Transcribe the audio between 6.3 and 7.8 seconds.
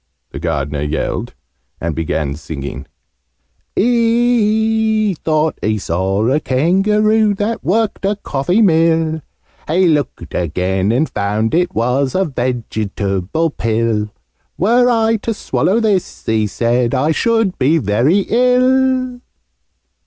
Kangaroo That